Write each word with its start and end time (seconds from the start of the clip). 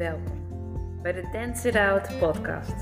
Welkom 0.00 1.00
bij 1.02 1.12
de 1.12 1.28
Dance 1.32 1.68
It 1.68 1.76
Out 1.76 2.18
podcast. 2.18 2.74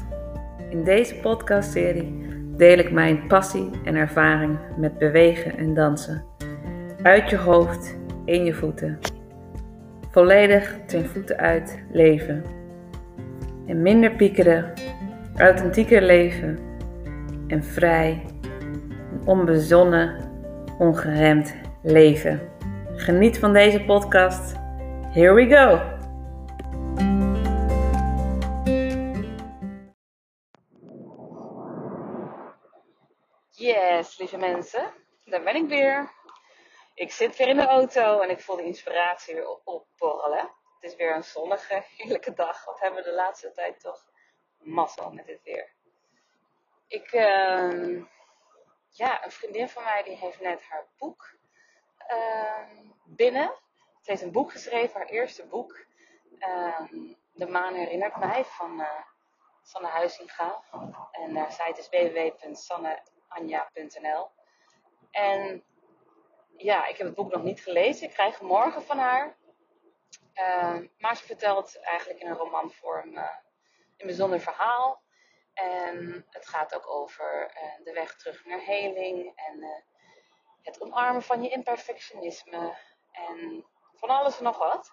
In 0.71 0.85
deze 0.85 1.15
podcastserie 1.15 2.27
deel 2.57 2.79
ik 2.79 2.91
mijn 2.91 3.27
passie 3.27 3.71
en 3.85 3.95
ervaring 3.95 4.59
met 4.77 4.99
bewegen 4.99 5.57
en 5.57 5.75
dansen. 5.75 6.25
Uit 7.03 7.31
je 7.31 7.37
hoofd, 7.37 7.97
in 8.25 8.45
je 8.45 8.55
voeten. 8.55 8.99
Volledig 10.11 10.77
ten 10.87 11.07
voeten 11.07 11.37
uit 11.37 11.79
leven. 11.93 12.45
En 13.67 13.83
minder 13.83 14.11
piekeren, 14.11 14.73
authentieker 15.37 16.03
leven. 16.03 16.59
En 17.47 17.65
vrij, 17.65 18.25
onbezonnen, 19.25 20.15
ongeremd 20.79 21.55
leven. 21.83 22.41
Geniet 22.97 23.39
van 23.39 23.53
deze 23.53 23.85
podcast. 23.85 24.57
Here 25.13 25.33
we 25.33 25.49
go! 25.49 25.98
Lieve 34.31 34.47
mensen, 34.47 34.95
daar 35.25 35.43
ben 35.43 35.57
ik 35.57 35.69
weer. 35.69 36.13
Ik 36.95 37.13
zit 37.13 37.37
weer 37.37 37.49
in 37.49 37.57
de 37.57 37.67
auto 37.67 38.21
en 38.21 38.31
ik 38.31 38.41
voel 38.41 38.57
de 38.57 38.65
inspiratie 38.65 39.35
weer 39.35 39.49
opborrelen. 39.65 40.51
Het 40.81 40.91
is 40.91 40.97
weer 40.97 41.15
een 41.15 41.25
zonnige, 41.25 41.85
heerlijke 41.97 42.33
dag. 42.33 42.65
Wat 42.65 42.81
hebben 42.81 43.03
we 43.03 43.09
de 43.09 43.15
laatste 43.15 43.53
tijd 43.53 43.81
toch 43.81 44.11
mazzel 44.59 45.11
met 45.11 45.27
dit 45.27 45.43
weer. 45.43 45.73
Ik, 46.89 47.13
uh, 47.13 48.05
ja, 48.89 49.25
een 49.25 49.31
vriendin 49.31 49.69
van 49.69 49.83
mij 49.83 50.03
die 50.03 50.17
heeft 50.17 50.41
net 50.41 50.63
haar 50.63 50.87
boek 50.99 51.35
uh, 52.11 52.69
binnen. 53.05 53.55
Ze 54.03 54.11
heeft 54.11 54.23
een 54.23 54.33
boek 54.33 54.53
geschreven, 54.53 55.01
haar 55.01 55.09
eerste 55.09 55.47
boek. 55.47 55.85
Ehm, 56.39 57.15
de 57.33 57.47
maan 57.47 57.75
herinnert 57.75 58.17
mij 58.17 58.45
van 58.45 58.81
uh, 58.81 59.03
Sanne 59.63 59.89
Huizinga. 59.89 60.63
En 61.11 61.37
haar 61.37 61.53
site 61.53 61.81
is 61.81 61.89
www.sanne 61.89 63.03
anja.nl. 63.29 64.31
En 65.11 65.65
ja, 66.57 66.87
ik 66.87 66.97
heb 66.97 67.07
het 67.07 67.17
boek 67.17 67.33
nog 67.33 67.43
niet 67.43 67.61
gelezen. 67.61 68.07
Ik 68.07 68.15
krijg 68.15 68.41
morgen 68.41 68.83
van 68.83 68.99
haar. 68.99 69.37
Uh, 70.35 70.79
maar 70.99 71.17
ze 71.17 71.25
vertelt 71.25 71.81
eigenlijk 71.81 72.21
in 72.21 72.27
een 72.27 72.37
romanvorm 72.37 73.15
uh, 73.15 73.37
een 73.97 74.07
bijzonder 74.07 74.41
verhaal. 74.41 75.03
En 75.55 76.27
het 76.31 76.49
gaat 76.49 76.75
ook 76.75 76.89
over 76.89 77.53
uh, 77.55 77.85
de 77.85 77.93
weg 77.93 78.17
terug 78.17 78.45
naar 78.45 78.61
heling 78.61 79.33
en 79.37 79.85
het 80.63 80.81
omarmen 80.81 81.23
van 81.23 81.43
je 81.43 81.49
imperfectionisme 81.49 82.77
en 83.13 83.65
van 83.95 84.09
alles 84.09 84.39
en 84.39 84.45
nog 84.45 84.59
wat. 84.59 84.93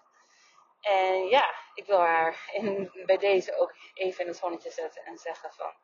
En 0.80 1.26
ja, 1.28 1.54
ik 1.74 1.86
wil 1.86 1.98
haar 1.98 2.50
in, 2.52 2.90
bij 3.06 3.16
deze 3.16 3.56
ook 3.56 3.74
even 3.94 4.20
in 4.20 4.26
het 4.26 4.36
zonnetje 4.36 4.70
zetten 4.70 5.04
en 5.04 5.18
zeggen 5.18 5.52
van 5.52 5.74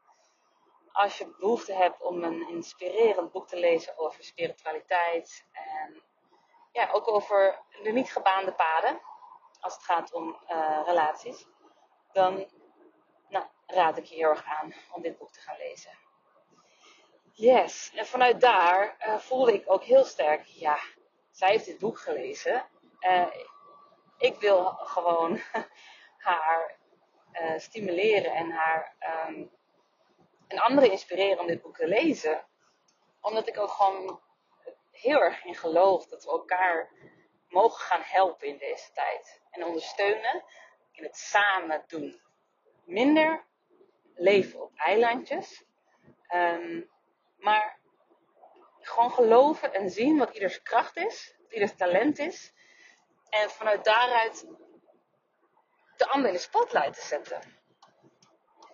als 0.93 1.19
je 1.19 1.35
behoefte 1.39 1.73
hebt 1.73 2.03
om 2.03 2.23
een 2.25 2.49
inspirerend 2.49 3.33
boek 3.33 3.49
te 3.49 3.57
lezen 3.57 3.99
over 3.99 4.25
spiritualiteit 4.25 5.47
en 5.53 6.03
ja, 6.73 6.91
ook 6.93 7.09
over 7.09 7.59
de 7.83 7.91
niet 7.91 8.13
gebaande 8.13 8.53
paden 8.53 9.01
als 9.61 9.75
het 9.75 9.85
gaat 9.85 10.13
om 10.13 10.39
uh, 10.51 10.81
relaties, 10.85 11.47
dan 12.13 12.47
nou, 13.29 13.45
raad 13.67 13.99
ik 13.99 14.05
je 14.05 14.15
heel 14.15 14.29
erg 14.29 14.45
aan 14.45 14.75
om 14.93 15.03
dit 15.03 15.19
boek 15.19 15.33
te 15.33 15.41
gaan 15.41 15.57
lezen. 15.57 15.93
Yes, 17.33 17.93
en 17.95 18.07
vanuit 18.07 18.41
daar 18.41 18.97
uh, 19.07 19.19
voelde 19.19 19.53
ik 19.53 19.71
ook 19.71 19.83
heel 19.83 20.05
sterk, 20.05 20.45
ja, 20.45 20.79
zij 21.31 21.51
heeft 21.51 21.65
dit 21.65 21.79
boek 21.79 21.99
gelezen. 21.99 22.67
Uh, 23.01 23.27
ik 24.19 24.41
wil 24.41 24.65
gewoon 24.65 25.41
haar 26.29 26.81
stimuleren 27.57 28.33
en 28.33 28.51
haar 28.51 28.97
um, 29.29 29.51
en 30.53 30.59
anderen 30.59 30.91
inspireren 30.91 31.39
om 31.39 31.47
dit 31.47 31.63
boek 31.63 31.77
te 31.77 31.87
lezen. 31.87 32.47
Omdat 33.21 33.49
ik 33.49 33.59
ook 33.59 33.71
gewoon 33.71 34.21
heel 34.91 35.21
erg 35.21 35.45
in 35.45 35.55
geloof 35.55 36.07
dat 36.07 36.25
we 36.25 36.31
elkaar 36.31 36.91
mogen 37.49 37.81
gaan 37.81 38.03
helpen 38.03 38.49
in 38.49 38.59
deze 38.59 38.93
tijd. 38.93 39.41
En 39.51 39.65
ondersteunen 39.65 40.45
in 40.93 41.03
het 41.03 41.17
samen 41.17 41.85
doen. 41.87 42.21
Minder 42.85 43.45
leven 44.15 44.63
op 44.63 44.73
eilandjes. 44.75 45.65
Um, 46.35 46.91
maar 47.37 47.79
gewoon 48.81 49.13
geloven 49.13 49.75
en 49.75 49.91
zien 49.91 50.19
wat 50.19 50.35
ieders 50.35 50.63
kracht 50.63 50.97
is. 50.97 51.35
Wat 51.43 51.53
ieders 51.53 51.77
talent 51.77 52.19
is. 52.19 52.53
En 53.29 53.51
vanuit 53.51 53.85
daaruit 53.85 54.47
de 55.97 56.09
ander 56.09 56.29
in 56.29 56.35
de 56.35 56.41
spotlight 56.41 56.95
te 56.95 57.07
zetten. 57.07 57.41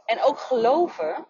En 0.04 0.20
ook 0.20 0.38
geloven 0.38 1.28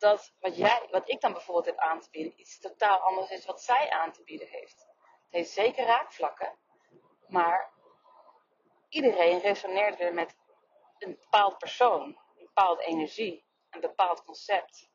dat 0.00 0.34
wat, 0.40 0.56
jij, 0.56 0.88
wat 0.90 1.08
ik 1.08 1.20
dan 1.20 1.32
bijvoorbeeld 1.32 1.66
heb 1.66 1.78
aan 1.78 2.00
te 2.00 2.10
bieden 2.10 2.40
iets 2.40 2.60
totaal 2.60 2.98
anders 2.98 3.30
is 3.30 3.46
wat 3.46 3.62
zij 3.62 3.90
aan 3.90 4.12
te 4.12 4.22
bieden 4.22 4.48
heeft. 4.48 4.78
Het 5.24 5.38
heeft 5.38 5.50
zeker 5.50 5.84
raakvlakken, 5.84 6.58
maar 7.26 7.72
iedereen 8.88 9.40
resoneert 9.40 9.96
weer 9.96 10.14
met 10.14 10.36
een 10.98 11.18
bepaald 11.20 11.58
persoon, 11.58 12.02
een 12.02 12.44
bepaalde 12.44 12.84
energie, 12.84 13.44
een 13.70 13.80
bepaald 13.80 14.24
concept. 14.24 14.90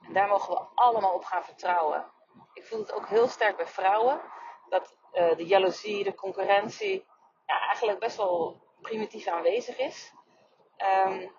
En 0.00 0.12
daar 0.12 0.28
mogen 0.28 0.54
we 0.54 0.60
allemaal 0.74 1.14
op 1.14 1.24
gaan 1.24 1.44
vertrouwen. 1.44 2.12
Ik 2.52 2.66
voel 2.66 2.78
het 2.78 2.92
ook 2.92 3.08
heel 3.08 3.28
sterk 3.28 3.56
bij 3.56 3.66
vrouwen, 3.66 4.20
dat 4.68 4.96
uh, 5.12 5.36
de 5.36 5.46
jaloezie, 5.46 6.04
de 6.04 6.14
concurrentie, 6.14 7.06
ja, 7.46 7.60
eigenlijk 7.66 7.98
best 7.98 8.16
wel 8.16 8.62
primitief 8.80 9.26
aanwezig 9.26 9.78
is. 9.78 10.12
Um, 11.06 11.34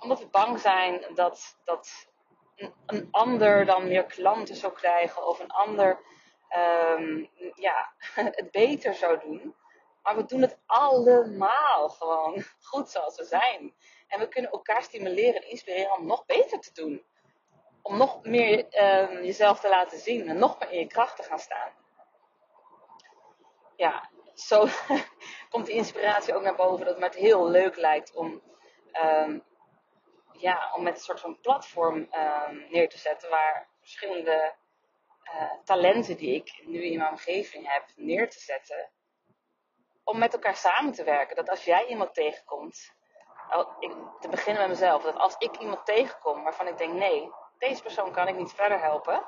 omdat 0.00 0.18
we 0.18 0.26
bang 0.26 0.60
zijn 0.60 1.04
dat, 1.14 1.58
dat 1.64 2.08
een, 2.86 3.08
ander 3.10 3.64
dan 3.64 3.88
meer 3.88 4.04
klanten 4.04 4.56
zou 4.56 4.72
krijgen 4.72 5.26
of 5.26 5.40
een 5.40 5.50
ander 5.50 6.00
um, 6.96 7.30
ja, 7.54 7.92
het 8.14 8.50
beter 8.50 8.94
zou 8.94 9.20
doen. 9.20 9.54
Maar 10.02 10.16
we 10.16 10.24
doen 10.24 10.40
het 10.40 10.58
allemaal 10.66 11.88
gewoon 11.88 12.44
goed 12.70 12.90
zoals 12.90 13.16
we 13.16 13.24
zijn. 13.24 13.74
En 14.08 14.18
we 14.18 14.28
kunnen 14.28 14.50
elkaar 14.50 14.82
stimuleren 14.82 15.42
en 15.42 15.50
inspireren 15.50 15.96
om 15.98 16.06
nog 16.06 16.26
beter 16.26 16.60
te 16.60 16.72
doen. 16.72 17.04
Om 17.82 17.96
nog 17.96 18.22
meer 18.22 18.58
um, 18.58 19.24
jezelf 19.24 19.60
te 19.60 19.68
laten 19.68 19.98
zien 19.98 20.28
en 20.28 20.38
nog 20.38 20.58
meer 20.58 20.70
in 20.70 20.78
je 20.78 20.86
kracht 20.86 21.16
te 21.16 21.22
gaan 21.22 21.38
staan. 21.38 21.72
Ja, 23.76 24.10
zo 24.34 24.66
komt 25.50 25.66
de 25.66 25.72
inspiratie 25.72 26.34
ook 26.34 26.42
naar 26.42 26.56
boven 26.56 26.86
dat 26.86 27.02
het 27.02 27.14
heel 27.14 27.48
leuk 27.48 27.76
lijkt 27.76 28.14
om 28.14 28.42
um, 29.04 29.44
ja, 30.40 30.72
om 30.74 30.82
met 30.82 30.94
een 30.94 31.00
soort 31.00 31.20
van 31.20 31.40
platform 31.40 31.96
um, 31.96 32.66
neer 32.70 32.88
te 32.88 32.98
zetten 32.98 33.30
waar 33.30 33.68
verschillende 33.80 34.54
uh, 35.24 35.52
talenten 35.64 36.16
die 36.16 36.34
ik 36.34 36.62
nu 36.66 36.82
in 36.82 36.98
mijn 36.98 37.10
omgeving 37.10 37.72
heb 37.72 37.84
neer 37.96 38.30
te 38.30 38.40
zetten. 38.40 38.90
Om 40.04 40.18
met 40.18 40.32
elkaar 40.32 40.56
samen 40.56 40.92
te 40.92 41.04
werken. 41.04 41.36
Dat 41.36 41.48
als 41.48 41.64
jij 41.64 41.86
iemand 41.86 42.14
tegenkomt, 42.14 42.92
te 44.20 44.28
beginnen 44.28 44.62
met 44.62 44.70
mezelf, 44.70 45.02
dat 45.02 45.16
als 45.16 45.36
ik 45.38 45.56
iemand 45.56 45.86
tegenkom 45.86 46.42
waarvan 46.42 46.66
ik 46.66 46.78
denk, 46.78 46.92
nee, 46.92 47.30
deze 47.58 47.82
persoon 47.82 48.12
kan 48.12 48.28
ik 48.28 48.36
niet 48.36 48.52
verder 48.52 48.80
helpen, 48.80 49.24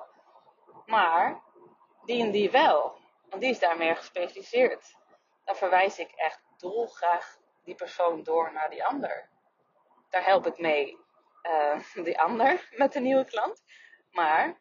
maar 0.87 1.43
die 2.05 2.23
en 2.23 2.31
die 2.31 2.51
wel, 2.51 2.97
want 3.29 3.43
die 3.43 3.51
is 3.51 3.59
daar 3.59 3.77
meer 3.77 3.97
gespecialiseerd. 3.97 4.97
Dan 5.45 5.57
verwijs 5.57 5.99
ik 5.99 6.11
echt 6.11 6.41
dolgraag 6.57 7.39
die 7.65 7.75
persoon 7.75 8.23
door 8.23 8.53
naar 8.53 8.71
die 8.71 8.85
ander. 8.85 9.29
Daar 10.09 10.25
help 10.25 10.47
ik 10.47 10.59
mee 10.59 10.99
uh, 11.43 12.05
die 12.05 12.21
ander 12.21 12.69
met 12.71 12.93
de 12.93 13.01
nieuwe 13.01 13.25
klant. 13.25 13.63
Maar 14.11 14.61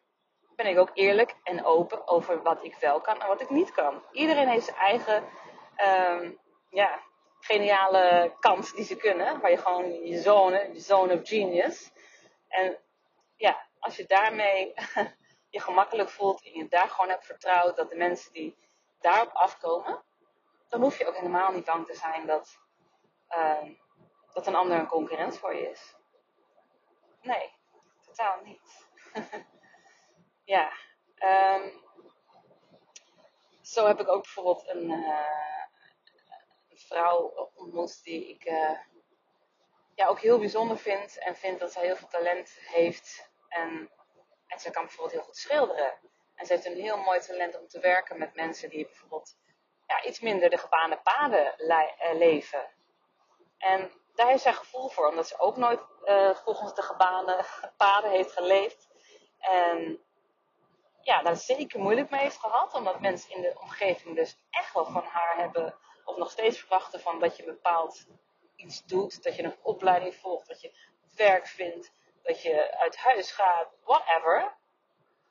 ben 0.56 0.66
ik 0.66 0.78
ook 0.78 0.90
eerlijk 0.94 1.34
en 1.42 1.64
open 1.64 2.08
over 2.08 2.42
wat 2.42 2.64
ik 2.64 2.74
wel 2.80 3.00
kan 3.00 3.20
en 3.20 3.26
wat 3.26 3.40
ik 3.40 3.50
niet 3.50 3.72
kan. 3.72 4.02
Iedereen 4.12 4.48
heeft 4.48 4.64
zijn 4.64 4.76
eigen 4.76 5.24
um, 5.84 6.38
ja, 6.70 7.00
geniale 7.40 8.36
kant 8.40 8.74
die 8.74 8.84
ze 8.84 8.96
kunnen. 8.96 9.40
Waar 9.40 9.50
je 9.50 9.56
gewoon 9.56 10.04
je 10.04 10.20
zone, 10.20 10.70
je 10.72 10.80
zone 10.80 11.14
of 11.14 11.28
genius. 11.28 11.90
En 12.48 12.78
ja, 13.36 13.66
als 13.78 13.96
je 13.96 14.06
daarmee 14.06 14.74
je 15.54 15.60
gemakkelijk 15.60 16.10
voelt 16.10 16.44
en 16.44 16.52
je 16.52 16.68
daar 16.68 16.88
gewoon 16.88 17.10
hebt 17.10 17.26
vertrouwd 17.26 17.76
dat 17.76 17.90
de 17.90 17.96
mensen 17.96 18.32
die 18.32 18.56
daarop 19.00 19.30
afkomen, 19.32 20.02
dan 20.68 20.80
hoef 20.80 20.98
je 20.98 21.06
ook 21.06 21.16
helemaal 21.16 21.52
niet 21.52 21.64
bang 21.64 21.86
te 21.86 21.94
zijn 21.94 22.26
dat, 22.26 22.58
uh, 23.36 23.70
dat 24.32 24.46
een 24.46 24.54
ander 24.54 24.78
een 24.78 24.86
concurrent 24.86 25.38
voor 25.38 25.54
je 25.54 25.70
is. 25.70 25.94
Nee, 27.22 27.52
totaal 28.04 28.40
niet. 28.42 28.86
ja, 30.54 30.72
um, 31.24 31.82
zo 33.62 33.86
heb 33.86 34.00
ik 34.00 34.08
ook 34.08 34.22
bijvoorbeeld 34.22 34.68
een, 34.68 34.90
een 34.90 36.78
vrouw 36.78 37.50
ontmoet 37.54 38.04
die 38.04 38.28
ik 38.28 38.44
uh, 38.44 38.78
ja, 39.94 40.06
ook 40.06 40.20
heel 40.20 40.38
bijzonder 40.38 40.78
vind. 40.78 41.18
En 41.18 41.36
vind 41.36 41.58
dat 41.58 41.72
zij 41.72 41.84
heel 41.84 41.96
veel 41.96 42.08
talent 42.08 42.50
heeft. 42.50 43.30
En, 43.48 43.90
en 44.46 44.60
zij 44.60 44.70
kan 44.70 44.84
bijvoorbeeld 44.84 45.14
heel 45.14 45.24
goed 45.24 45.36
schilderen. 45.36 45.98
En 46.34 46.46
ze 46.46 46.52
heeft 46.52 46.64
een 46.64 46.80
heel 46.80 46.96
mooi 46.96 47.20
talent 47.20 47.60
om 47.60 47.68
te 47.68 47.80
werken 47.80 48.18
met 48.18 48.34
mensen 48.34 48.70
die 48.70 48.84
bijvoorbeeld 48.84 49.36
ja, 49.86 50.04
iets 50.04 50.20
minder 50.20 50.50
de 50.50 50.58
gebaande 50.58 51.00
paden 51.02 51.58
eh, 51.58 52.14
leven. 52.14 52.70
En 53.58 53.92
daar 54.14 54.28
heeft 54.28 54.42
zij 54.42 54.52
gevoel 54.52 54.88
voor, 54.88 55.08
omdat 55.08 55.28
ze 55.28 55.38
ook 55.38 55.56
nooit 55.56 55.80
uh, 56.04 56.34
volgens 56.34 56.74
de 56.74 56.82
gebaande 56.82 57.44
paden 57.76 58.10
heeft 58.10 58.32
geleefd. 58.32 58.88
En 59.38 60.00
ja, 61.00 61.22
daar 61.22 61.36
zeker 61.36 61.80
moeilijk 61.80 62.10
mee 62.10 62.20
heeft 62.20 62.38
gehad, 62.38 62.74
omdat 62.74 63.00
mensen 63.00 63.30
in 63.30 63.40
de 63.42 63.58
omgeving 63.60 64.16
dus 64.16 64.38
echt 64.50 64.74
wel 64.74 64.84
van 64.84 65.04
haar 65.04 65.36
hebben, 65.36 65.74
of 66.04 66.16
nog 66.16 66.30
steeds 66.30 66.58
verwachten 66.58 67.00
van 67.00 67.20
dat 67.20 67.36
je 67.36 67.44
bepaald 67.44 68.06
iets 68.56 68.84
doet, 68.84 69.22
dat 69.22 69.36
je 69.36 69.42
een 69.42 69.56
opleiding 69.62 70.14
volgt, 70.14 70.48
dat 70.48 70.60
je 70.60 70.72
werk 71.16 71.46
vindt, 71.46 71.92
dat 72.22 72.42
je 72.42 72.76
uit 72.78 72.96
huis 72.96 73.32
gaat, 73.32 73.68
whatever. 73.84 74.56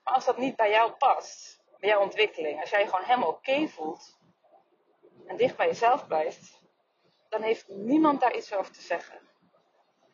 Maar 0.04 0.14
als 0.14 0.26
dat 0.26 0.38
niet 0.38 0.56
bij 0.56 0.70
jou 0.70 0.92
past, 0.92 1.64
bij 1.80 1.90
jouw 1.90 2.02
ontwikkeling, 2.02 2.62
als 2.62 2.70
jij 2.70 2.80
je 2.80 2.86
gewoon 2.86 3.06
helemaal 3.06 3.30
oké 3.30 3.68
voelt 3.68 4.18
en 5.28 5.38
dicht 5.38 5.58
bij 5.58 5.68
jezelf 5.68 6.08
blijft, 6.08 6.61
dan 7.32 7.42
heeft 7.42 7.68
niemand 7.68 8.22
daar 8.22 8.36
iets 8.36 8.54
over 8.54 8.74
te 8.74 8.82
zeggen. 8.82 9.30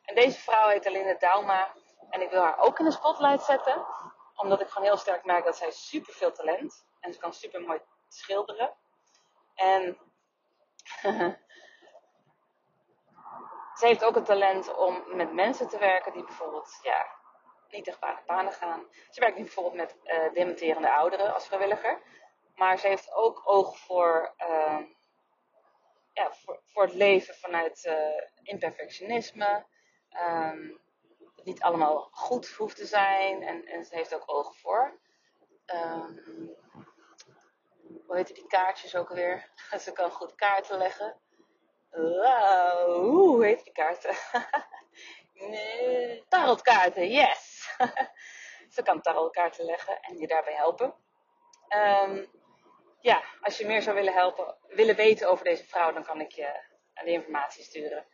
En 0.01 0.15
deze 0.15 0.39
vrouw 0.39 0.67
heet 0.67 0.87
Aline 0.87 1.17
Dauma 1.19 1.73
en 2.09 2.21
ik 2.21 2.29
wil 2.29 2.41
haar 2.41 2.59
ook 2.59 2.79
in 2.79 2.85
de 2.85 2.91
spotlight 2.91 3.43
zetten, 3.43 3.85
omdat 4.35 4.61
ik 4.61 4.67
gewoon 4.67 4.87
heel 4.87 4.97
sterk 4.97 5.25
merk 5.25 5.45
dat 5.45 5.57
zij 5.57 5.71
super 5.71 6.13
veel 6.13 6.31
talent 6.31 6.85
en 6.99 7.13
ze 7.13 7.19
kan 7.19 7.33
super 7.33 7.61
mooi 7.61 7.81
schilderen. 8.07 8.73
En 9.55 9.97
ze 13.79 13.85
heeft 13.85 14.03
ook 14.03 14.15
het 14.15 14.25
talent 14.25 14.75
om 14.75 15.03
met 15.15 15.33
mensen 15.33 15.67
te 15.67 15.77
werken 15.77 16.13
die 16.13 16.23
bijvoorbeeld 16.23 16.79
ja, 16.81 17.05
niet 17.69 17.83
tegen 17.83 18.19
banen 18.25 18.53
gaan. 18.53 18.87
Ze 19.09 19.19
werkt 19.19 19.37
nu 19.37 19.43
bijvoorbeeld 19.43 19.75
met 19.75 19.97
uh, 20.03 20.33
dementerende 20.33 20.91
ouderen 20.91 21.33
als 21.33 21.47
vrijwilliger. 21.47 22.01
Maar 22.55 22.77
ze 22.77 22.87
heeft 22.87 23.13
ook 23.13 23.41
oog 23.45 23.77
voor, 23.77 24.33
uh, 24.39 24.79
ja, 26.17 26.33
voor, 26.33 26.59
voor, 26.63 26.83
het 26.83 26.93
leven 26.93 27.35
vanuit 27.35 27.85
uh, 27.85 28.21
imperfectionisme. 28.43 29.65
Um, 30.29 30.81
dat 31.35 31.45
niet 31.45 31.61
allemaal 31.61 32.07
goed 32.11 32.47
hoeft 32.49 32.75
te 32.75 32.85
zijn. 32.85 33.43
En, 33.43 33.65
en 33.65 33.85
ze 33.85 33.95
heeft 33.95 34.15
ook 34.15 34.31
oog 34.31 34.57
voor. 34.57 34.99
Um, 35.65 36.55
hoe 38.05 38.15
heet 38.15 38.35
die 38.35 38.47
kaartjes 38.47 38.95
ook 38.95 39.09
alweer? 39.09 39.49
ze 39.85 39.91
kan 39.91 40.11
goed 40.11 40.35
kaarten 40.35 40.77
leggen. 40.77 41.19
Wow, 41.89 43.09
hoe 43.09 43.45
heet 43.45 43.63
die 43.63 43.73
kaarten? 43.73 44.15
nee, 45.49 46.25
tarotkaarten, 46.27 47.09
yes! 47.09 47.69
Ze 48.75 48.81
kan 48.83 49.01
tarotkaarten 49.01 49.65
leggen 49.65 49.99
en 50.01 50.17
je 50.17 50.27
daarbij 50.27 50.53
helpen. 50.53 50.93
Um, 51.69 52.27
ja, 53.07 53.23
als 53.41 53.57
je 53.57 53.65
meer 53.65 53.81
zou 53.81 53.95
willen 53.95 54.13
helpen, 54.13 54.55
willen 54.67 54.95
weten 54.95 55.29
over 55.29 55.45
deze 55.45 55.65
vrouw, 55.65 55.91
dan 55.91 56.03
kan 56.03 56.21
ik 56.21 56.31
je 56.31 56.63
de 56.93 57.11
informatie 57.11 57.63
sturen. 57.63 58.05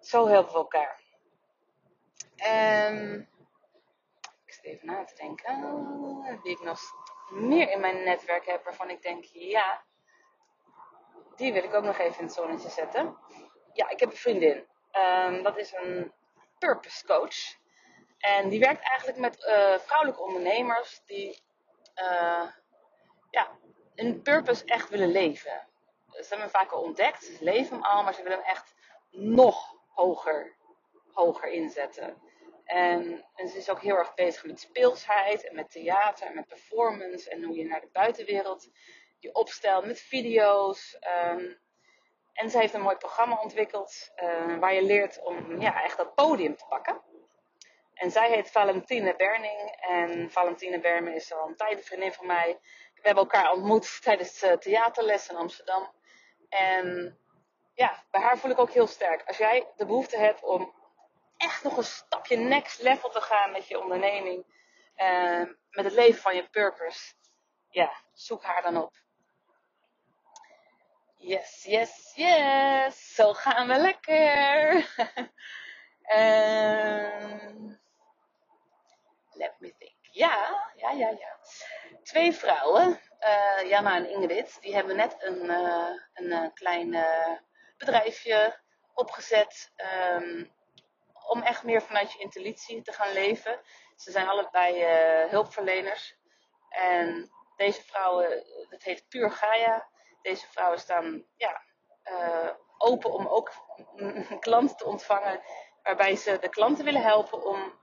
Zo 0.00 0.26
helpen 0.26 0.52
we 0.52 0.58
elkaar. 0.58 1.00
Um, 2.90 3.28
ik 4.44 4.52
zit 4.52 4.64
even 4.64 4.86
na 4.86 5.04
te 5.04 5.14
denken. 5.14 6.42
Wie 6.42 6.52
ik 6.52 6.62
nog 6.62 6.80
meer 7.30 7.70
in 7.70 7.80
mijn 7.80 8.04
netwerk 8.04 8.46
heb 8.46 8.64
waarvan 8.64 8.90
ik 8.90 9.02
denk, 9.02 9.24
ja, 9.24 9.84
die 11.36 11.52
wil 11.52 11.64
ik 11.64 11.74
ook 11.74 11.84
nog 11.84 11.98
even 11.98 12.18
in 12.18 12.24
het 12.24 12.34
zonnetje 12.34 12.70
zetten. 12.70 13.16
Ja, 13.72 13.88
ik 13.88 14.00
heb 14.00 14.10
een 14.10 14.16
vriendin. 14.16 14.68
Um, 14.92 15.42
dat 15.42 15.56
is 15.56 15.72
een 15.72 16.12
purpose 16.58 17.06
coach. 17.06 17.62
En 18.18 18.48
die 18.48 18.60
werkt 18.60 18.82
eigenlijk 18.82 19.18
met 19.18 19.38
uh, 19.38 19.78
vrouwelijke 19.78 20.22
ondernemers 20.22 21.02
die 21.04 21.42
uh, 21.96 22.48
ja, 23.30 23.58
hun 23.94 24.22
purpose 24.22 24.64
echt 24.64 24.88
willen 24.88 25.10
leven. 25.10 25.66
Ze 26.10 26.20
hebben 26.20 26.38
hem 26.38 26.48
vaak 26.48 26.74
ontdekt, 26.74 27.24
ze 27.24 27.44
leven 27.44 27.76
hem 27.76 27.84
al, 27.84 28.02
maar 28.02 28.14
ze 28.14 28.22
willen 28.22 28.38
hem 28.38 28.46
echt 28.46 28.74
nog 29.10 29.76
hoger, 29.88 30.56
hoger 31.12 31.48
inzetten. 31.48 32.22
En, 32.64 33.24
ze 33.36 33.56
is 33.56 33.70
ook 33.70 33.80
heel 33.80 33.96
erg 33.96 34.14
bezig 34.14 34.44
met 34.44 34.60
speelsheid 34.60 35.48
en 35.48 35.54
met 35.54 35.70
theater 35.70 36.26
en 36.26 36.34
met 36.34 36.48
performance 36.48 37.30
en 37.30 37.42
hoe 37.42 37.56
je 37.56 37.66
naar 37.66 37.80
de 37.80 37.88
buitenwereld 37.92 38.68
je 39.18 39.34
opstelt 39.34 39.86
met 39.86 40.00
video's. 40.00 40.98
Um, 41.30 41.62
en 42.32 42.50
ze 42.50 42.58
heeft 42.58 42.74
een 42.74 42.80
mooi 42.80 42.96
programma 42.96 43.40
ontwikkeld 43.42 44.12
uh, 44.22 44.58
waar 44.58 44.74
je 44.74 44.82
leert 44.82 45.22
om 45.22 45.60
ja, 45.60 45.82
echt 45.82 45.96
dat 45.96 46.14
podium 46.14 46.56
te 46.56 46.64
pakken. 46.68 47.02
En 47.94 48.10
zij 48.10 48.30
heet 48.30 48.50
Valentine 48.50 49.16
Berning. 49.16 49.76
En 49.80 50.30
Valentine 50.30 50.80
Bermen 50.80 51.14
is 51.14 51.32
al 51.32 51.48
een 51.48 51.56
tijd 51.56 51.78
een 51.78 51.84
vriendin 51.84 52.12
van 52.12 52.26
mij. 52.26 52.58
We 53.04 53.10
hebben 53.10 53.30
elkaar 53.30 53.52
ontmoet 53.52 54.02
tijdens 54.02 54.42
uh, 54.42 54.52
theaterles 54.52 55.28
in 55.28 55.36
Amsterdam. 55.36 55.92
En 56.48 57.18
ja, 57.74 58.04
bij 58.10 58.20
haar 58.20 58.38
voel 58.38 58.50
ik 58.50 58.58
ook 58.58 58.70
heel 58.70 58.86
sterk. 58.86 59.22
Als 59.26 59.36
jij 59.36 59.72
de 59.76 59.86
behoefte 59.86 60.16
hebt 60.16 60.42
om 60.42 60.74
echt 61.36 61.62
nog 61.62 61.76
een 61.76 61.84
stapje 61.84 62.36
next 62.36 62.82
level 62.82 63.10
te 63.10 63.20
gaan 63.20 63.50
met 63.52 63.68
je 63.68 63.80
onderneming. 63.80 64.44
Uh, 64.96 65.42
met 65.70 65.84
het 65.84 65.92
leven 65.92 66.20
van 66.20 66.36
je 66.36 66.48
purpose. 66.48 67.14
Ja, 67.70 67.92
zoek 68.12 68.42
haar 68.42 68.62
dan 68.62 68.82
op. 68.82 68.92
Yes, 71.16 71.64
yes, 71.64 72.12
yes. 72.14 73.14
Zo 73.14 73.32
gaan 73.32 73.68
we 73.68 73.76
lekker. 73.76 74.74
um, 76.16 77.80
let 79.42 79.54
me 79.58 79.74
think. 79.78 79.94
Ja, 80.10 80.70
ja, 80.76 80.90
ja, 80.90 81.08
ja. 81.08 81.38
Twee 82.04 82.32
vrouwen, 82.32 83.00
uh, 83.20 83.68
Jana 83.68 83.96
en 83.96 84.10
Ingrid, 84.10 84.58
die 84.60 84.74
hebben 84.74 84.96
net 84.96 85.16
een, 85.18 85.44
uh, 85.44 85.88
een 86.14 86.26
uh, 86.26 86.46
klein 86.54 86.96
bedrijfje 87.76 88.60
opgezet. 88.94 89.72
Um, 90.12 90.52
om 91.28 91.42
echt 91.42 91.62
meer 91.62 91.82
vanuit 91.82 92.12
je 92.12 92.18
intuïtie 92.18 92.82
te 92.82 92.92
gaan 92.92 93.12
leven. 93.12 93.60
Ze 93.96 94.10
zijn 94.10 94.28
allebei 94.28 94.84
hulpverleners. 95.28 96.16
En 96.68 97.30
deze 97.56 97.82
vrouwen, 97.82 98.44
dat 98.68 98.82
heet 98.82 99.08
Puur 99.08 99.30
Gaia 99.30 99.88
deze 100.22 100.46
vrouwen 100.46 100.78
staan 100.78 101.24
ja, 101.36 101.62
open 102.78 103.12
om 103.12 103.26
ook 103.26 103.52
klanten 104.40 104.76
te 104.76 104.84
ontvangen. 104.84 105.40
Waarbij 105.82 106.16
ze 106.16 106.38
de 106.38 106.48
klanten 106.48 106.84
willen 106.84 107.02
helpen 107.02 107.44
om 107.44 107.78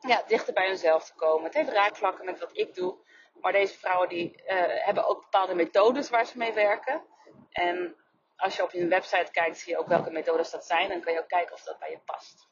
ja, 0.00 0.22
dichter 0.26 0.54
bij 0.54 0.66
hunzelf 0.66 1.04
te 1.04 1.14
komen. 1.14 1.44
Het 1.44 1.54
heeft 1.54 1.70
raakvlakken 1.70 2.24
met 2.24 2.38
wat 2.38 2.50
ik 2.52 2.74
doe. 2.74 2.96
Maar 3.40 3.52
deze 3.52 3.78
vrouwen 3.78 4.08
die, 4.08 4.42
uh, 4.42 4.84
hebben 4.84 5.08
ook 5.08 5.20
bepaalde 5.20 5.54
methodes 5.54 6.10
waar 6.10 6.26
ze 6.26 6.38
mee 6.38 6.52
werken. 6.52 7.02
En 7.52 7.96
als 8.36 8.56
je 8.56 8.62
op 8.62 8.72
hun 8.72 8.88
website 8.88 9.30
kijkt, 9.30 9.58
zie 9.58 9.72
je 9.72 9.78
ook 9.78 9.88
welke 9.88 10.10
methodes 10.10 10.50
dat 10.50 10.66
zijn. 10.66 10.88
Dan 10.88 11.00
kan 11.00 11.12
je 11.12 11.20
ook 11.20 11.28
kijken 11.28 11.54
of 11.54 11.62
dat 11.62 11.78
bij 11.78 11.90
je 11.90 11.98
past. 11.98 12.46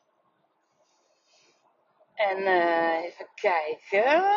En 2.14 2.38
uh, 2.38 3.04
even 3.04 3.28
kijken. 3.34 4.32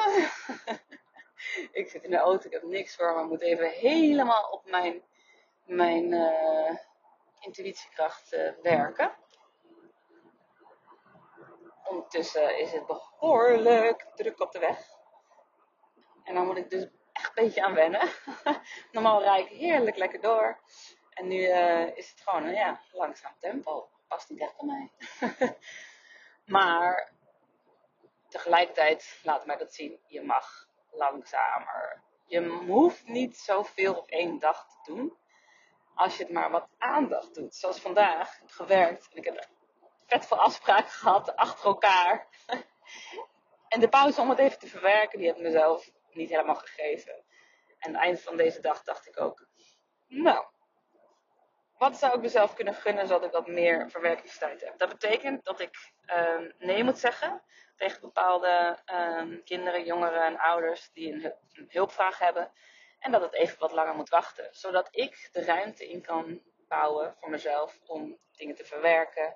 ik 1.79 1.89
zit 1.89 2.03
in 2.03 2.09
de 2.09 2.17
auto, 2.17 2.45
ik 2.45 2.53
heb 2.53 2.63
niks 2.63 2.95
voor, 2.95 3.13
maar 3.13 3.25
moet 3.25 3.41
even 3.41 3.69
helemaal 3.69 4.49
op 4.49 4.69
mijn, 4.69 5.03
mijn 5.65 6.11
uh, 6.11 6.75
intuïtiekracht 7.39 8.35
werken. 8.61 9.15
Ondertussen 11.89 12.59
is 12.59 12.71
het 12.71 12.85
behoorlijk 12.85 14.05
druk 14.15 14.39
op 14.39 14.51
de 14.51 14.59
weg. 14.59 14.79
En 16.23 16.33
dan 16.33 16.45
moet 16.45 16.57
ik 16.57 16.69
dus 16.69 16.87
echt 17.11 17.37
een 17.37 17.43
beetje 17.43 17.63
aan 17.63 17.73
wennen. 17.73 18.09
Normaal 18.91 19.21
rijd 19.21 19.45
ik 19.45 19.57
heerlijk 19.57 19.97
lekker 19.97 20.21
door. 20.21 20.59
En 21.09 21.27
nu 21.27 21.37
uh, 21.37 21.97
is 21.97 22.09
het 22.09 22.21
gewoon 22.21 22.43
een 22.43 22.53
ja, 22.53 22.81
langzaam 22.91 23.33
tempo. 23.39 23.89
Past 24.07 24.29
niet 24.29 24.39
echt 24.39 24.57
bij 24.57 24.65
mij. 24.65 24.91
maar 26.55 27.11
tegelijkertijd, 28.27 29.19
laat 29.23 29.45
mij 29.45 29.57
dat 29.57 29.73
zien, 29.73 29.99
je 30.05 30.21
mag 30.21 30.67
langzamer. 30.91 32.01
Je 32.25 32.47
hoeft 32.47 33.07
niet 33.07 33.37
zoveel 33.37 33.93
op 33.93 34.09
één 34.09 34.39
dag 34.39 34.67
te 34.67 34.91
doen. 34.91 35.17
Als 35.95 36.17
je 36.17 36.23
het 36.23 36.31
maar 36.31 36.51
wat 36.51 36.67
aandacht 36.77 37.35
doet. 37.35 37.55
Zoals 37.55 37.81
vandaag. 37.81 38.33
Ik 38.33 38.39
heb 38.39 38.49
gewerkt. 38.49 39.09
En 39.11 39.17
ik 39.17 39.23
heb 39.23 39.47
vet 40.09 40.25
veel 40.25 40.39
afspraken 40.39 40.91
gehad 40.91 41.35
achter 41.35 41.65
elkaar. 41.65 42.27
en 43.67 43.79
de 43.79 43.89
pauze 43.89 44.21
om 44.21 44.29
het 44.29 44.39
even 44.39 44.59
te 44.59 44.67
verwerken, 44.67 45.19
die 45.19 45.27
heb 45.27 45.37
ik 45.37 45.43
mezelf 45.43 45.91
niet 46.11 46.29
helemaal 46.29 46.55
gegeven. 46.55 47.13
En 47.13 47.87
aan 47.87 47.93
het 47.93 48.01
eind 48.03 48.21
van 48.21 48.37
deze 48.37 48.61
dag 48.61 48.83
dacht 48.83 49.07
ik 49.07 49.19
ook. 49.19 49.47
Nou, 50.07 50.45
wat 51.77 51.97
zou 51.97 52.15
ik 52.15 52.21
mezelf 52.21 52.53
kunnen 52.53 52.73
gunnen 52.73 53.07
zodat 53.07 53.25
ik 53.25 53.31
wat 53.31 53.47
meer 53.47 53.89
verwerkingstijd 53.89 54.61
heb? 54.61 54.77
Dat 54.77 54.89
betekent 54.89 55.45
dat 55.45 55.59
ik 55.59 55.91
uh, 56.07 56.51
nee 56.57 56.83
moet 56.83 56.99
zeggen 56.99 57.41
tegen 57.75 58.01
bepaalde 58.01 58.77
um, 58.93 59.43
kinderen, 59.43 59.85
jongeren 59.85 60.25
en 60.25 60.37
ouders 60.37 60.89
die 60.93 61.13
een, 61.13 61.33
hulpvraag 61.67 62.19
hebben. 62.19 62.51
En 62.99 63.11
dat 63.11 63.21
het 63.21 63.33
even 63.33 63.59
wat 63.59 63.71
langer 63.71 63.95
moet 63.95 64.09
wachten. 64.09 64.47
Zodat 64.51 64.87
ik 64.91 65.29
de 65.31 65.43
ruimte 65.43 65.89
in 65.89 66.01
kan 66.01 66.41
bouwen 66.67 67.15
voor 67.19 67.29
mezelf 67.29 67.79
om 67.85 68.17
dingen 68.31 68.55
te 68.55 68.65
verwerken, 68.65 69.35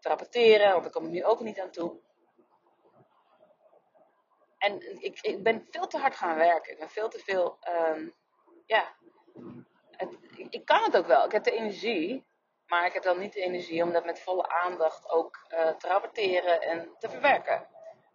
te 0.00 0.08
rapporteren, 0.08 0.70
want 0.70 0.82
daar 0.82 0.92
kom 0.92 1.04
ik 1.04 1.10
nu 1.10 1.24
ook 1.24 1.40
niet 1.40 1.60
aan 1.60 1.70
toe. 1.70 2.00
En 4.58 5.02
ik, 5.02 5.18
ik 5.20 5.42
ben 5.42 5.66
veel 5.70 5.86
te 5.86 5.98
hard 5.98 6.16
gaan 6.16 6.36
werken. 6.36 6.72
Ik 6.72 6.78
ben 6.78 6.90
veel 6.90 7.08
te 7.08 7.18
veel, 7.18 7.58
um, 7.68 8.14
ja, 8.66 8.96
ik, 9.96 10.46
ik 10.50 10.64
kan 10.64 10.82
het 10.82 10.96
ook 10.96 11.06
wel. 11.06 11.24
Ik 11.24 11.32
heb 11.32 11.44
de 11.44 11.50
energie. 11.50 12.26
Maar 12.66 12.86
ik 12.86 12.92
heb 12.92 13.02
dan 13.02 13.18
niet 13.18 13.32
de 13.32 13.40
energie 13.40 13.82
om 13.82 13.92
dat 13.92 14.04
met 14.04 14.20
volle 14.20 14.48
aandacht 14.48 15.10
ook 15.10 15.46
uh, 15.48 15.68
te 15.68 15.88
rapporteren 15.88 16.60
en 16.60 16.94
te 16.98 17.08
verwerken. 17.08 17.68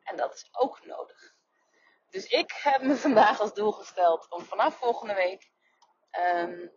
En 0.04 0.16
dat 0.16 0.34
is 0.34 0.50
ook 0.52 0.86
nodig. 0.86 1.34
Dus 2.10 2.26
ik 2.26 2.52
heb 2.64 2.82
me 2.82 2.96
vandaag 3.08 3.40
als 3.40 3.54
doel 3.54 3.72
gesteld 3.72 4.30
om 4.30 4.44
vanaf 4.44 4.76
volgende 4.76 5.14
week 5.14 5.52
um, 6.36 6.72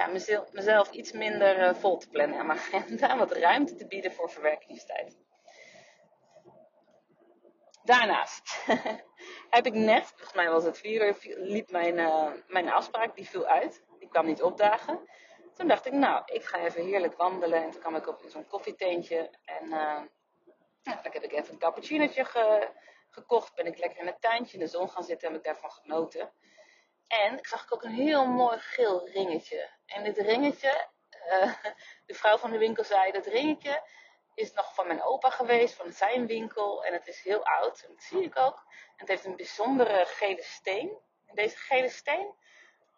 ja, 0.00 0.06
mezelf, 0.52 0.90
iets 0.90 1.12
minder 1.12 1.58
uh, 1.58 1.74
vol 1.74 1.96
te 1.96 2.08
plannen 2.08 2.38
aan 2.38 2.46
mijn 2.46 2.58
agenda. 2.58 3.16
Wat 3.26 3.32
ruimte 3.32 3.74
te 3.74 3.86
bieden 3.86 4.12
voor 4.12 4.30
verwerkingstijd. 4.30 5.18
Daarnaast 7.82 8.64
heb 9.56 9.66
ik 9.66 9.74
net, 9.74 10.06
volgens 10.06 10.32
mij 10.32 10.50
was 10.50 10.64
het 10.64 10.78
vier 10.78 11.06
uur, 11.06 11.16
liep 11.36 11.70
mijn, 11.70 11.98
uh, 11.98 12.30
mijn 12.46 12.70
afspraak, 12.70 13.16
die 13.16 13.28
viel 13.28 13.46
uit. 13.46 13.84
Die 13.98 14.08
kwam 14.08 14.26
niet 14.26 14.42
opdagen. 14.42 15.08
Toen 15.54 15.68
dacht 15.68 15.86
ik, 15.86 15.92
nou, 15.92 16.22
ik 16.24 16.44
ga 16.44 16.58
even 16.58 16.84
heerlijk 16.84 17.16
wandelen. 17.16 17.62
En 17.62 17.70
toen 17.70 17.80
kwam 17.80 17.96
ik 17.96 18.08
op 18.08 18.22
zo'n 18.26 18.46
koffietentje. 18.46 19.30
En 19.44 19.64
uh, 19.64 20.00
dan 20.82 20.98
heb 21.02 21.14
ik 21.14 21.32
even 21.32 21.52
een 21.52 21.58
cappuccinootje 21.58 22.24
ge, 22.24 22.68
gekocht. 23.10 23.54
Ben 23.54 23.66
ik 23.66 23.78
lekker 23.78 24.00
in 24.00 24.06
het 24.06 24.20
tuintje 24.20 24.58
in 24.58 24.64
de 24.64 24.70
zon 24.70 24.90
gaan 24.90 25.04
zitten. 25.04 25.28
Heb 25.28 25.38
ik 25.38 25.44
daarvan 25.44 25.70
genoten. 25.70 26.32
En 27.10 27.38
ik 27.38 27.46
zag 27.46 27.72
ook 27.72 27.82
een 27.82 27.94
heel 27.94 28.26
mooi 28.26 28.58
geel 28.58 29.08
ringetje. 29.08 29.68
En 29.86 30.04
dit 30.04 30.18
ringetje, 30.18 30.88
uh, 31.30 31.54
de 32.06 32.14
vrouw 32.14 32.38
van 32.38 32.50
de 32.50 32.58
winkel 32.58 32.84
zei, 32.84 33.12
dat 33.12 33.26
ringetje 33.26 33.82
is 34.34 34.52
nog 34.52 34.74
van 34.74 34.86
mijn 34.86 35.02
opa 35.02 35.30
geweest, 35.30 35.74
van 35.74 35.92
zijn 35.92 36.26
winkel. 36.26 36.84
En 36.84 36.92
het 36.92 37.06
is 37.06 37.22
heel 37.22 37.44
oud, 37.44 37.82
en 37.82 37.94
dat 37.94 38.02
zie 38.02 38.22
ik 38.22 38.38
ook. 38.38 38.54
En 38.56 38.96
het 38.96 39.08
heeft 39.08 39.24
een 39.24 39.36
bijzondere 39.36 40.04
gele 40.06 40.42
steen. 40.42 40.98
En 41.26 41.34
deze 41.34 41.56
gele 41.56 41.88
steen, 41.88 42.34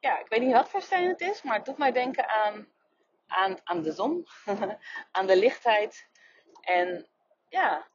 ja, 0.00 0.18
ik 0.18 0.28
weet 0.28 0.40
niet 0.40 0.52
wat 0.52 0.68
voor 0.68 0.82
steen 0.82 1.08
het 1.08 1.20
is, 1.20 1.42
maar 1.42 1.56
het 1.56 1.64
doet 1.64 1.78
mij 1.78 1.92
denken 1.92 2.28
aan, 2.28 2.68
aan, 3.26 3.58
aan 3.64 3.82
de 3.82 3.92
zon, 3.92 4.26
aan 5.16 5.26
de 5.26 5.36
lichtheid. 5.36 6.08
En 6.60 7.08
ja, 7.48 7.86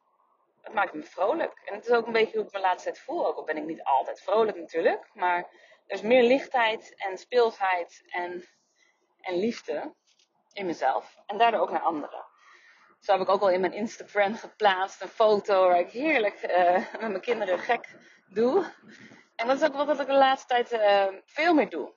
het 0.61 0.73
maakt 0.73 0.93
me 0.93 1.03
vrolijk. 1.03 1.61
En 1.65 1.75
het 1.75 1.87
is 1.87 1.91
ook 1.93 2.05
een 2.05 2.13
beetje 2.13 2.37
hoe 2.37 2.45
ik 2.45 2.53
me 2.53 2.59
laatst 2.59 2.83
tijd 2.83 2.99
voel. 2.99 3.27
Ook 3.27 3.37
al 3.37 3.43
ben 3.43 3.57
ik 3.57 3.65
niet 3.65 3.83
altijd 3.83 4.21
vrolijk 4.21 4.57
natuurlijk, 4.57 5.09
maar 5.13 5.49
is 5.87 6.01
meer 6.01 6.23
lichtheid 6.23 6.93
en 6.95 7.17
speelsheid 7.17 8.03
en, 8.07 8.47
en 9.19 9.35
liefde 9.39 9.95
in 10.53 10.65
mezelf. 10.65 11.17
En 11.25 11.37
daardoor 11.37 11.61
ook 11.61 11.71
naar 11.71 11.81
anderen. 11.81 12.25
Zo 12.99 13.11
heb 13.11 13.21
ik 13.21 13.29
ook 13.29 13.41
al 13.41 13.49
in 13.49 13.61
mijn 13.61 13.73
Instagram 13.73 14.35
geplaatst 14.35 15.01
een 15.01 15.07
foto 15.07 15.67
waar 15.67 15.79
ik 15.79 15.89
heerlijk 15.89 16.43
uh, 16.43 16.91
met 16.91 17.09
mijn 17.09 17.21
kinderen 17.21 17.59
gek 17.59 17.95
doe. 18.27 18.65
En 19.35 19.47
dat 19.47 19.61
is 19.61 19.67
ook 19.67 19.75
wat 19.75 19.99
ik 19.99 20.07
de 20.07 20.13
laatste 20.13 20.47
tijd 20.47 20.71
uh, 20.71 21.19
veel 21.25 21.53
meer 21.53 21.69
doe. 21.69 21.93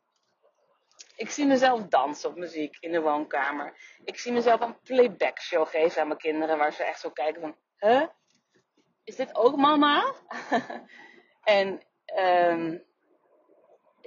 Ik 1.16 1.30
zie 1.30 1.47
mezelf 1.47 1.82
dansen 1.82 2.30
op 2.30 2.37
muziek 2.37 2.76
in 2.80 2.92
de 2.92 3.00
woonkamer. 3.00 3.97
Ik 4.04 4.18
zie 4.18 4.32
mezelf 4.32 4.61
een 4.61 4.80
playback 4.80 5.40
show 5.40 5.68
geven 5.68 6.00
aan 6.00 6.06
mijn 6.06 6.18
kinderen 6.18 6.59
waar 6.59 6.73
ze 6.73 6.85
echt 6.85 7.00
zo 7.00 7.11
kijken 7.11 7.40
van, 7.40 7.56
huh? 7.78 8.06
Is 9.04 9.16
dit 9.16 9.35
ook 9.37 9.56
mama? 9.56 10.14
en 11.42 11.82
um, 12.18 12.85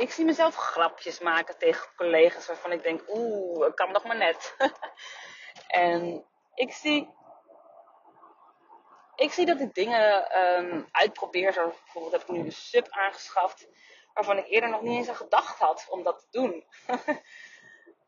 ik 0.04 0.12
zie 0.12 0.26
mezelf 0.26 0.56
grapjes 0.56 1.20
maken 1.20 1.58
tegen 1.58 1.88
collega's 1.96 2.48
waarvan 2.48 2.72
ik 2.72 2.84
denk, 2.84 3.02
oeh, 3.08 3.74
kan 3.74 3.92
nog 3.92 4.04
maar 4.04 4.18
net. 4.18 4.56
en 5.68 6.26
ik 6.54 6.72
zie, 6.74 7.10
ik 9.16 9.32
zie 9.32 9.46
dat 9.46 9.60
ik 9.60 9.74
dingen 9.74 10.40
um, 10.40 10.88
uitprobeer. 10.92 11.54
Zo 11.54 11.68
bijvoorbeeld 11.68 12.14
heb 12.14 12.22
ik 12.22 12.28
nu 12.28 12.40
een 12.40 12.52
sub 12.52 12.88
aangeschaft. 12.90 13.68
Waarvan 14.14 14.38
ik 14.38 14.48
eerder 14.48 14.70
nog 14.70 14.82
niet 14.82 14.98
eens 14.98 15.10
aan 15.10 15.16
gedacht 15.16 15.60
had 15.60 15.88
om 15.90 16.04
dat 16.04 16.20
te 16.20 16.28
doen. 16.40 16.64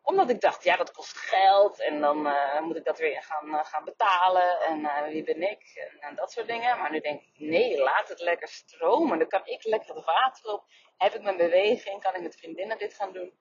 Omdat 0.05 0.29
ik 0.29 0.41
dacht, 0.41 0.63
ja, 0.63 0.75
dat 0.75 0.91
kost 0.91 1.17
geld. 1.17 1.79
En 1.79 2.01
dan 2.01 2.27
uh, 2.27 2.62
moet 2.62 2.75
ik 2.75 2.83
dat 2.83 2.97
weer 2.97 3.24
gaan, 3.24 3.47
uh, 3.47 3.65
gaan 3.65 3.83
betalen. 3.83 4.59
En 4.59 4.79
uh, 4.79 5.03
wie 5.03 5.24
ben 5.24 5.41
ik? 5.41 5.89
En, 6.00 6.15
dat 6.15 6.31
soort 6.31 6.47
dingen. 6.47 6.77
Maar 6.77 6.91
nu 6.91 7.00
denk 7.00 7.21
ik, 7.21 7.39
nee, 7.39 7.77
laat 7.77 8.09
het 8.09 8.19
lekker 8.19 8.47
stromen. 8.47 9.19
Dan 9.19 9.27
kan 9.27 9.41
ik 9.45 9.63
lekker 9.63 9.95
het 9.95 10.05
water 10.05 10.53
op. 10.53 10.63
Heb 10.97 11.13
ik 11.13 11.21
mijn 11.21 11.38
beweging? 11.38 12.01
Kan 12.01 12.15
ik 12.15 12.21
met 12.21 12.35
vriendinnen 12.35 12.77
dit 12.77 12.93
gaan 12.93 13.13
doen? 13.13 13.39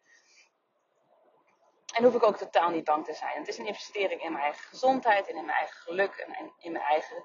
En 1.94 2.04
hoef 2.04 2.14
ik 2.14 2.22
ook 2.22 2.36
totaal 2.36 2.70
niet 2.70 2.84
bang 2.84 3.04
te 3.04 3.14
zijn. 3.14 3.38
Het 3.38 3.48
is 3.48 3.58
een 3.58 3.66
investering 3.66 4.22
in 4.22 4.32
mijn 4.32 4.44
eigen 4.44 4.64
gezondheid 4.68 5.28
en 5.28 5.36
in 5.36 5.44
mijn 5.44 5.58
eigen 5.58 5.76
geluk 5.76 6.14
en 6.16 6.52
in 6.58 6.72
mijn 6.72 6.84
eigen 6.84 7.24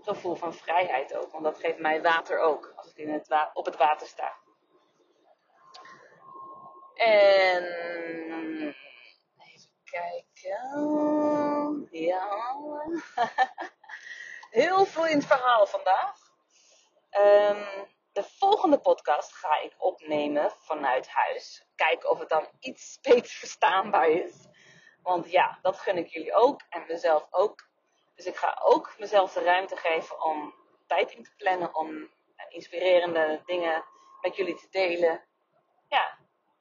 gevoel 0.00 0.34
van 0.34 0.54
vrijheid 0.54 1.14
ook. 1.14 1.32
Want 1.32 1.44
dat 1.44 1.58
geeft 1.58 1.78
mij 1.78 2.02
water 2.02 2.38
ook, 2.38 2.72
als 2.76 2.90
ik 2.90 2.96
in 2.96 3.12
het 3.12 3.50
op 3.52 3.64
het 3.64 3.76
water 3.76 4.06
sta. 4.06 4.44
En 6.96 7.64
even 9.38 9.70
kijken. 9.84 11.88
Ja. 11.90 12.54
Heel 14.50 14.86
het 14.86 15.26
verhaal 15.26 15.66
vandaag. 15.66 16.18
Um, 17.18 17.66
de 18.12 18.22
volgende 18.22 18.78
podcast 18.78 19.32
ga 19.32 19.60
ik 19.60 19.74
opnemen 19.78 20.52
vanuit 20.58 21.08
huis. 21.08 21.64
Kijken 21.74 22.10
of 22.10 22.18
het 22.18 22.28
dan 22.28 22.48
iets 22.60 22.98
beter 23.02 23.30
verstaanbaar 23.30 24.08
is. 24.08 24.34
Want 25.02 25.30
ja, 25.30 25.58
dat 25.62 25.78
gun 25.78 25.96
ik 25.96 26.08
jullie 26.08 26.34
ook 26.34 26.60
en 26.68 26.84
mezelf 26.88 27.26
ook. 27.30 27.68
Dus 28.14 28.26
ik 28.26 28.36
ga 28.36 28.60
ook 28.64 28.94
mezelf 28.98 29.32
de 29.32 29.42
ruimte 29.42 29.76
geven 29.76 30.24
om 30.24 30.54
tijd 30.86 31.10
in 31.10 31.24
te 31.24 31.34
plannen 31.36 31.74
om 31.74 32.10
inspirerende 32.48 33.42
dingen 33.46 33.84
met 34.20 34.36
jullie 34.36 34.56
te 34.56 34.68
delen. 34.70 35.25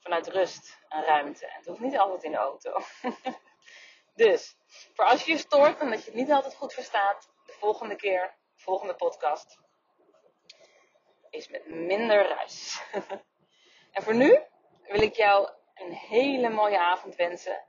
Vanuit 0.06 0.28
rust 0.28 0.80
en 0.88 1.04
ruimte. 1.04 1.46
En 1.46 1.58
het 1.58 1.66
hoeft 1.66 1.80
niet 1.80 1.98
altijd 1.98 2.24
in 2.24 2.32
de 2.32 2.38
auto. 2.38 2.80
dus, 4.24 4.58
voor 4.94 5.06
als 5.06 5.24
je 5.24 5.32
je 5.32 5.38
stoort 5.38 5.80
en 5.80 5.90
dat 5.90 6.00
je 6.00 6.06
het 6.06 6.20
niet 6.20 6.32
altijd 6.32 6.56
goed 6.56 6.74
verstaat, 6.74 7.30
de 7.46 7.52
volgende 7.52 7.96
keer, 7.96 8.36
de 8.56 8.62
volgende 8.62 8.96
podcast, 8.96 9.60
is 11.30 11.48
met 11.48 11.68
minder 11.68 12.28
ruis. 12.28 12.82
en 13.96 14.04
voor 14.04 14.16
nu 14.16 14.40
wil 14.88 15.02
ik 15.02 15.16
jou 15.16 15.50
een 15.74 15.92
hele 15.92 16.50
mooie 16.50 16.80
avond 16.80 17.16
wensen. 17.16 17.64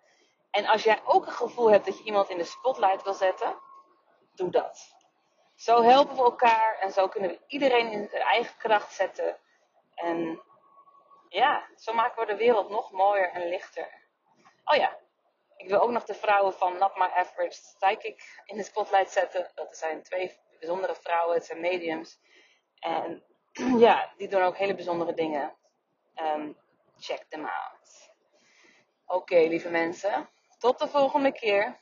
En 0.51 0.67
als 0.67 0.83
jij 0.83 1.01
ook 1.05 1.27
een 1.27 1.33
gevoel 1.33 1.71
hebt 1.71 1.85
dat 1.85 1.99
je 1.99 2.05
iemand 2.05 2.29
in 2.29 2.39
de 2.39 2.45
spotlight 2.45 3.03
wil 3.03 3.15
zetten, 3.15 3.59
doe 4.35 4.51
dat. 4.51 4.95
Zo 5.55 5.83
helpen 5.83 6.17
we 6.17 6.23
elkaar 6.23 6.79
en 6.79 6.93
zo 6.93 7.09
kunnen 7.09 7.31
we 7.31 7.41
iedereen 7.47 7.93
in 7.93 8.09
zijn 8.09 8.23
eigen 8.23 8.57
kracht 8.57 8.93
zetten. 8.93 9.39
En 9.95 10.43
ja, 11.29 11.69
zo 11.77 11.93
maken 11.93 12.21
we 12.21 12.33
de 12.33 12.37
wereld 12.37 12.69
nog 12.69 12.91
mooier 12.91 13.31
en 13.33 13.49
lichter. 13.49 14.05
Oh 14.65 14.77
ja, 14.77 14.99
ik 15.57 15.69
wil 15.69 15.81
ook 15.81 15.91
nog 15.91 16.05
de 16.05 16.15
vrouwen 16.15 16.53
van 16.53 16.79
Not 16.79 16.97
My 16.97 17.05
Average 17.05 17.61
Psychic 17.79 18.43
in 18.45 18.57
de 18.57 18.63
spotlight 18.63 19.11
zetten. 19.11 19.51
Dat 19.55 19.77
zijn 19.77 20.03
twee 20.03 20.39
bijzondere 20.59 20.95
vrouwen, 20.95 21.35
het 21.35 21.45
zijn 21.45 21.61
mediums. 21.61 22.19
En 22.79 23.25
ja, 23.87 24.13
die 24.17 24.29
doen 24.29 24.43
ook 24.43 24.57
hele 24.57 24.75
bijzondere 24.75 25.15
dingen. 25.15 25.57
Um, 26.15 26.57
check 26.99 27.25
them 27.29 27.45
out. 27.45 28.11
Oké, 29.07 29.37
lieve 29.37 29.71
mensen. 29.71 30.29
Tot 30.59 30.79
de 30.79 30.89
volgende 30.89 31.33
keer. 31.33 31.81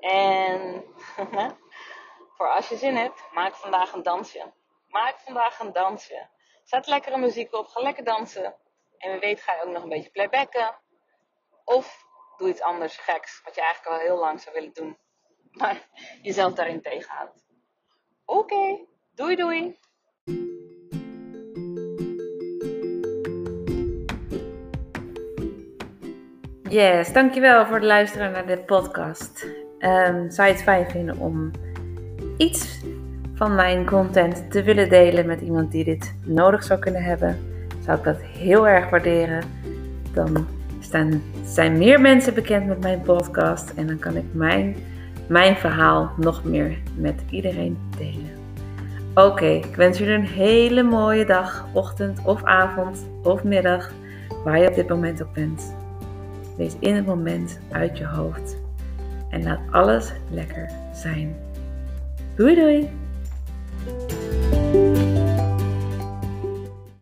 En 0.00 0.84
voor 2.36 2.50
als 2.50 2.68
je 2.68 2.76
zin 2.76 2.96
hebt, 2.96 3.32
maak 3.32 3.54
vandaag 3.54 3.92
een 3.92 4.02
dansje. 4.02 4.52
Maak 4.88 5.18
vandaag 5.18 5.58
een 5.58 5.72
dansje. 5.72 6.28
Zet 6.64 6.86
lekkere 6.86 7.18
muziek 7.18 7.54
op, 7.54 7.66
ga 7.66 7.80
lekker 7.80 8.04
dansen. 8.04 8.54
En 8.98 9.10
wie 9.10 9.20
weet 9.20 9.42
ga 9.42 9.54
je 9.54 9.62
ook 9.62 9.72
nog 9.72 9.82
een 9.82 9.88
beetje 9.88 10.10
playbacken. 10.10 10.74
Of 11.64 12.04
doe 12.36 12.48
iets 12.48 12.60
anders 12.60 12.96
geks, 12.96 13.42
wat 13.44 13.54
je 13.54 13.60
eigenlijk 13.60 13.94
al 13.96 14.06
heel 14.06 14.18
lang 14.18 14.40
zou 14.40 14.54
willen 14.54 14.72
doen. 14.72 14.98
Maar 15.54 15.88
jezelf 16.22 16.52
daarin 16.52 16.82
tegenhoudt. 16.82 17.44
Oké. 18.24 18.86
Doei 19.14 19.36
doei! 19.36 19.78
Yes, 26.68 27.12
dankjewel 27.12 27.66
voor 27.66 27.74
het 27.74 27.84
luisteren 27.84 28.32
naar 28.32 28.46
de 28.46 28.58
podcast. 28.58 29.44
Um, 29.78 30.30
zou 30.30 30.48
je 30.48 30.54
het 30.54 30.62
fijn 30.62 30.90
vinden 30.90 31.18
om 31.18 31.50
iets 32.36 32.80
van 33.34 33.54
mijn 33.54 33.86
content 33.86 34.50
te 34.50 34.62
willen 34.62 34.88
delen 34.88 35.26
met 35.26 35.40
iemand 35.40 35.72
die 35.72 35.84
dit 35.84 36.14
nodig 36.24 36.62
zou 36.62 36.80
kunnen 36.80 37.02
hebben? 37.02 37.38
Zou 37.84 37.98
ik 37.98 38.04
dat 38.04 38.20
heel 38.20 38.68
erg 38.68 38.90
waarderen. 38.90 39.42
Dan 40.12 40.46
staan, 40.80 41.22
zijn 41.44 41.78
meer 41.78 42.00
mensen 42.00 42.34
bekend 42.34 42.66
met 42.66 42.80
mijn 42.80 43.00
podcast 43.00 43.72
en 43.76 43.86
dan 43.86 43.98
kan 43.98 44.16
ik 44.16 44.24
mijn, 44.32 44.76
mijn 45.28 45.56
verhaal 45.56 46.10
nog 46.16 46.44
meer 46.44 46.78
met 46.96 47.22
iedereen 47.30 47.78
delen. 47.98 48.42
Oké, 49.14 49.46
ik 49.46 49.76
wens 49.76 49.98
jullie 49.98 50.14
een 50.14 50.26
hele 50.26 50.82
mooie 50.82 51.24
dag, 51.24 51.66
ochtend 51.72 52.20
of 52.24 52.44
avond 52.44 53.06
of 53.22 53.44
middag, 53.44 53.90
waar 54.44 54.58
je 54.58 54.68
op 54.68 54.74
dit 54.74 54.88
moment 54.88 55.22
ook 55.22 55.32
bent. 55.32 55.74
Wees 56.56 56.76
in 56.78 56.94
het 56.94 57.06
moment 57.06 57.60
uit 57.70 57.98
je 57.98 58.06
hoofd 58.06 58.56
en 59.30 59.42
laat 59.42 59.60
alles 59.70 60.12
lekker 60.30 60.70
zijn. 60.92 61.36
Doei 62.36 62.54
doei! 62.54 63.03
Música 63.84 65.13